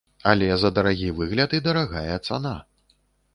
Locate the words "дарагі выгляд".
0.77-1.53